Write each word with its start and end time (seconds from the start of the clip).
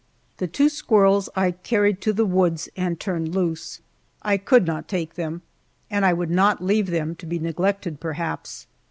The 0.37 0.47
two 0.47 0.67
squirrels 0.67 1.29
I 1.35 1.51
carried 1.51 2.01
to 2.01 2.11
the 2.11 2.25
woods 2.25 2.67
and 2.75 2.99
turned 2.99 3.35
loose. 3.35 3.81
I 4.23 4.37
could 4.37 4.65
not 4.65 4.87
take 4.87 5.13
them, 5.13 5.43
and 5.91 6.03
I 6.07 6.11
would 6.11 6.31
not 6.31 6.63
leave 6.63 6.87
them 6.89 7.13
to 7.17 7.27
be 7.27 7.37
neglected 7.37 7.99
perhaps. 7.99 8.65